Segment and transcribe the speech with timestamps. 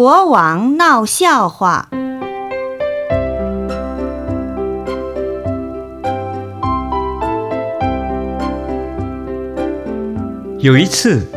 [0.00, 1.90] 国王闹笑话。
[10.58, 11.30] 有一次，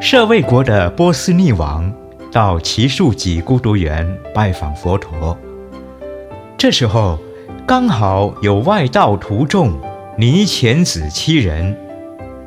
[0.00, 1.92] 舍卫国的波斯匿王
[2.32, 5.36] 到奇树给孤独园拜访佛陀。
[6.56, 7.18] 这时候，
[7.66, 9.78] 刚好有外道徒众
[10.16, 11.76] 尼乾子七人、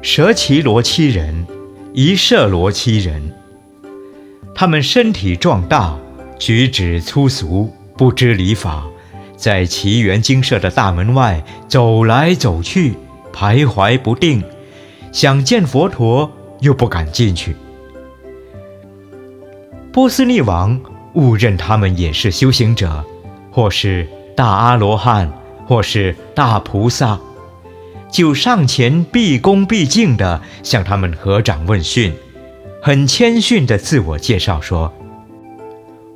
[0.01, 1.45] 舍奇罗七人、
[1.93, 3.31] 一舍罗七人。
[4.57, 5.93] 他们身体壮大，
[6.39, 8.85] 举止粗俗，不知礼法，
[9.35, 12.93] 在奇园精舍的大门外走来走去，
[13.33, 14.41] 徘徊不定，
[15.11, 16.31] 想见佛陀
[16.61, 17.53] 又不敢进去。
[19.91, 20.79] 波斯匿王
[21.15, 23.03] 误认他们也是修行者，
[23.51, 25.29] 或是大阿罗汉，
[25.67, 27.19] 或是大菩萨，
[28.09, 32.13] 就上前毕恭毕敬地向他们合掌问讯。
[32.85, 34.93] 很谦逊地自我介绍说：“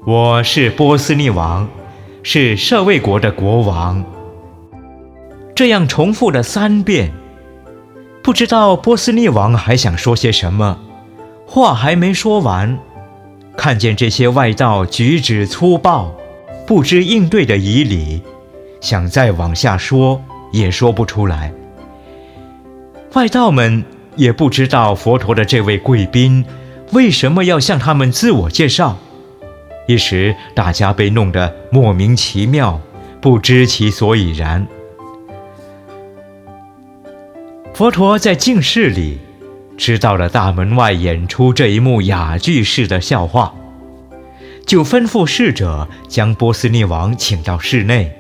[0.06, 1.68] 我是波斯匿王，
[2.22, 4.06] 是舍卫国的国王。”
[5.56, 7.12] 这样重复了三遍，
[8.22, 10.78] 不知道波斯匿王还想说些什么，
[11.48, 12.78] 话还没说完，
[13.58, 16.14] 看见这些外道举止粗暴，
[16.68, 18.22] 不知应对的仪礼，
[18.80, 21.52] 想再往下说也说不出来。
[23.14, 23.84] 外道们
[24.16, 26.46] 也不知道佛陀的这位贵宾。
[26.92, 28.98] 为什么要向他们自我介绍？
[29.88, 32.82] 一时大家被弄得莫名其妙，
[33.22, 34.68] 不知其所以然。
[37.74, 39.20] 佛陀在净室里，
[39.78, 43.54] 知道了大门外演出这一幕哑剧式的笑话，
[44.66, 48.12] 就吩咐侍者将波斯匿王请到室内，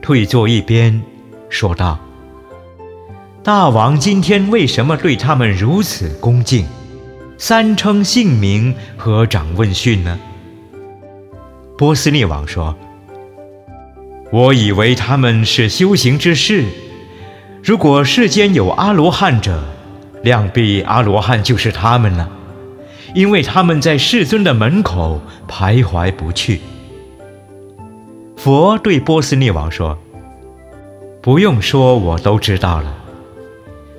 [0.00, 1.02] 退坐一边，
[1.48, 1.98] 说道
[3.44, 6.64] ：“大王今天为什么对他们如此恭敬？”
[7.44, 10.16] 三称姓名，合掌问讯呢？
[11.76, 12.72] 波斯匿王说
[14.30, 16.64] ：“我以为他们是修行之士，
[17.60, 19.60] 如果世间有阿罗汉者，
[20.22, 22.30] 量必阿罗汉就是他们了，
[23.12, 26.60] 因为他们在世尊的门口徘徊不去。”
[28.38, 29.98] 佛对波斯匿王说
[31.20, 32.94] ：“不用说，我都知道了。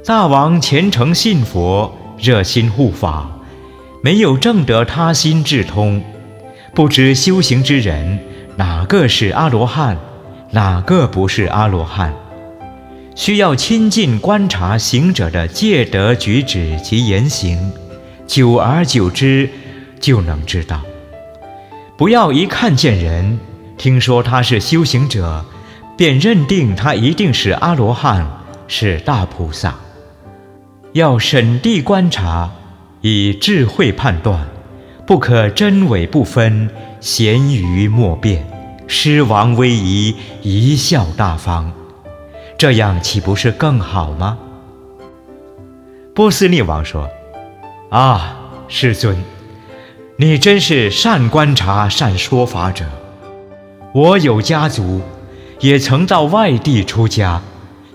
[0.06, 3.28] 大王虔诚信佛。”热心护法，
[4.06, 6.03] 没有正得他心智通，
[6.74, 8.19] 不知修行之人
[8.58, 9.97] 哪个是阿罗汉，
[10.52, 12.14] 哪个不是阿罗汉，
[13.16, 17.72] 需要亲近观察行者的戒德举止及言行，
[18.28, 19.50] 久而久之
[20.02, 20.81] 就能知道。
[21.96, 23.40] 不要一看见人，
[23.78, 25.46] 听说他是修行者，
[25.96, 28.28] 便认定他一定是阿罗汉，
[28.68, 29.74] 是大菩萨。
[30.91, 32.52] 要审地观察，
[33.06, 34.47] 以智慧判断，
[35.06, 36.69] 不可真伪不分，
[37.02, 38.47] 咸愚莫辨，
[38.88, 41.69] 狮王威仪，贻笑大方，
[42.58, 44.38] 这样岂不是更好吗？
[46.16, 47.09] 波斯匿王说
[47.91, 48.38] ：“啊，
[48.69, 49.22] 世尊，
[50.16, 52.85] 你真是善观察、善说法者。
[53.94, 55.02] 我有家族，
[55.59, 57.41] 也曾到外地出家，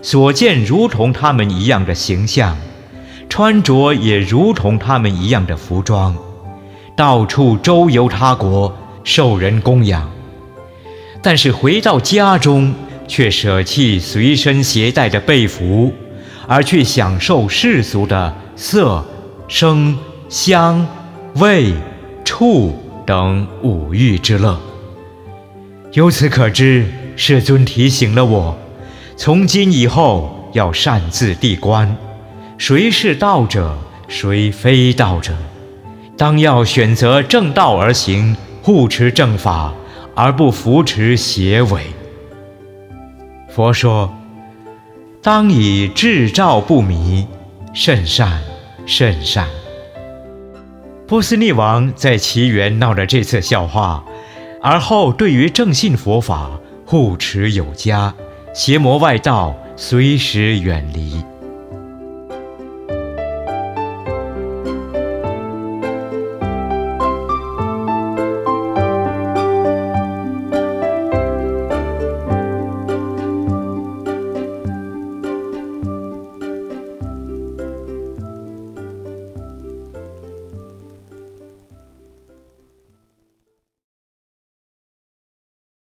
[0.02, 2.54] 所见如同他们一样的形象。”
[3.28, 6.16] 穿着也如同他们一样的服装，
[6.96, 8.74] 到处周游他国，
[9.04, 10.10] 受人供养。
[11.22, 12.74] 但是回到家中，
[13.06, 15.92] 却舍弃随身携带的被服，
[16.46, 19.04] 而去享受世俗的色、
[19.46, 19.96] 声、
[20.28, 20.86] 香、
[21.36, 21.72] 味、
[22.24, 22.74] 触
[23.06, 24.58] 等五欲之乐。
[25.92, 28.58] 由此可知，世尊提醒了我，
[29.16, 31.96] 从今以后要善自地观。
[32.58, 35.32] 谁是道者，谁非道者？
[36.16, 39.72] 当要选择正道而行，护持正法，
[40.16, 41.82] 而不扶持邪伪。
[43.48, 44.12] 佛说
[45.22, 47.28] ：“当以智照不迷，
[47.72, 48.42] 甚善，
[48.84, 49.46] 甚善。”
[51.06, 54.04] 波斯匿王在奇缘闹了这次笑话，
[54.60, 58.12] 而后对于正信佛法，护持有加，
[58.52, 61.22] 邪魔外道随时远离。